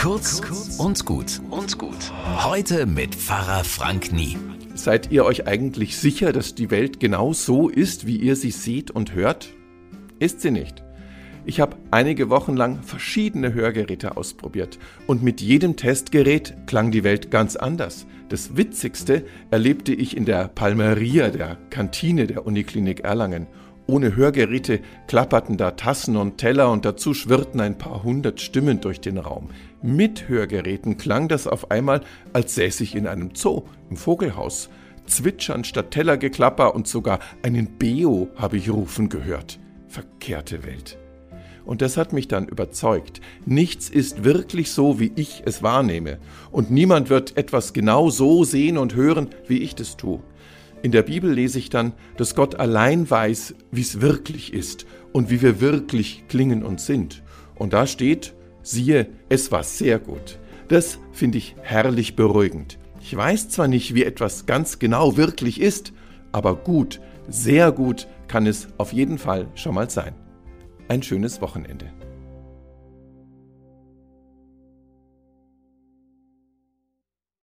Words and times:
Kurz 0.00 0.40
und 0.78 1.04
gut 1.04 1.42
und 1.50 1.76
gut. 1.76 2.10
Heute 2.42 2.86
mit 2.86 3.14
Pfarrer 3.14 3.64
Frank 3.64 4.14
Nie. 4.14 4.38
Seid 4.74 5.12
ihr 5.12 5.26
euch 5.26 5.46
eigentlich 5.46 5.98
sicher, 5.98 6.32
dass 6.32 6.54
die 6.54 6.70
Welt 6.70 7.00
genau 7.00 7.34
so 7.34 7.68
ist, 7.68 8.06
wie 8.06 8.16
ihr 8.16 8.34
sie 8.34 8.50
seht 8.50 8.90
und 8.90 9.12
hört? 9.12 9.50
Ist 10.18 10.40
sie 10.40 10.52
nicht. 10.52 10.82
Ich 11.44 11.60
habe 11.60 11.76
einige 11.90 12.30
Wochen 12.30 12.56
lang 12.56 12.82
verschiedene 12.82 13.52
Hörgeräte 13.52 14.16
ausprobiert 14.16 14.78
und 15.06 15.22
mit 15.22 15.42
jedem 15.42 15.76
Testgerät 15.76 16.56
klang 16.66 16.90
die 16.90 17.04
Welt 17.04 17.30
ganz 17.30 17.56
anders. 17.56 18.06
Das 18.30 18.56
Witzigste 18.56 19.26
erlebte 19.50 19.92
ich 19.92 20.16
in 20.16 20.24
der 20.24 20.48
Palmeria, 20.48 21.28
der 21.28 21.58
Kantine 21.68 22.26
der 22.26 22.46
Uniklinik 22.46 23.00
Erlangen. 23.00 23.48
Ohne 23.90 24.14
Hörgeräte 24.14 24.78
klapperten 25.08 25.56
da 25.56 25.72
Tassen 25.72 26.16
und 26.16 26.38
Teller 26.38 26.70
und 26.70 26.84
dazu 26.84 27.12
schwirrten 27.12 27.60
ein 27.60 27.76
paar 27.76 28.04
hundert 28.04 28.40
Stimmen 28.40 28.80
durch 28.80 29.00
den 29.00 29.18
Raum. 29.18 29.50
Mit 29.82 30.28
Hörgeräten 30.28 30.96
klang 30.96 31.26
das 31.26 31.48
auf 31.48 31.72
einmal, 31.72 32.02
als 32.32 32.54
säße 32.54 32.84
ich 32.84 32.94
in 32.94 33.08
einem 33.08 33.34
Zoo, 33.34 33.62
im 33.90 33.96
Vogelhaus. 33.96 34.70
Zwitschern 35.06 35.64
statt 35.64 35.90
Tellergeklapper 35.90 36.72
und 36.72 36.86
sogar 36.86 37.18
einen 37.42 37.66
Beo 37.78 38.28
habe 38.36 38.58
ich 38.58 38.70
rufen 38.70 39.08
gehört. 39.08 39.58
Verkehrte 39.88 40.62
Welt. 40.64 40.96
Und 41.64 41.82
das 41.82 41.96
hat 41.96 42.12
mich 42.12 42.28
dann 42.28 42.46
überzeugt. 42.46 43.20
Nichts 43.44 43.88
ist 43.88 44.22
wirklich 44.22 44.70
so, 44.70 45.00
wie 45.00 45.10
ich 45.16 45.42
es 45.46 45.64
wahrnehme. 45.64 46.18
Und 46.52 46.70
niemand 46.70 47.10
wird 47.10 47.36
etwas 47.36 47.72
genau 47.72 48.08
so 48.08 48.44
sehen 48.44 48.78
und 48.78 48.94
hören, 48.94 49.30
wie 49.48 49.58
ich 49.58 49.74
das 49.74 49.96
tue. 49.96 50.20
In 50.82 50.92
der 50.92 51.02
Bibel 51.02 51.30
lese 51.30 51.58
ich 51.58 51.68
dann, 51.68 51.92
dass 52.16 52.34
Gott 52.34 52.54
allein 52.54 53.08
weiß, 53.08 53.54
wie 53.70 53.82
es 53.82 54.00
wirklich 54.00 54.54
ist 54.54 54.86
und 55.12 55.30
wie 55.30 55.42
wir 55.42 55.60
wirklich 55.60 56.24
klingen 56.28 56.62
und 56.62 56.80
sind. 56.80 57.22
Und 57.54 57.74
da 57.74 57.86
steht, 57.86 58.34
siehe, 58.62 59.08
es 59.28 59.52
war 59.52 59.62
sehr 59.62 59.98
gut. 59.98 60.38
Das 60.68 60.98
finde 61.12 61.38
ich 61.38 61.54
herrlich 61.60 62.16
beruhigend. 62.16 62.78
Ich 63.00 63.14
weiß 63.14 63.50
zwar 63.50 63.68
nicht, 63.68 63.94
wie 63.94 64.04
etwas 64.04 64.46
ganz 64.46 64.78
genau 64.78 65.16
wirklich 65.16 65.60
ist, 65.60 65.92
aber 66.32 66.56
gut, 66.56 67.00
sehr 67.28 67.72
gut 67.72 68.06
kann 68.28 68.46
es 68.46 68.68
auf 68.78 68.92
jeden 68.92 69.18
Fall 69.18 69.48
schon 69.54 69.74
mal 69.74 69.90
sein. 69.90 70.14
Ein 70.88 71.02
schönes 71.02 71.40
Wochenende. 71.40 71.86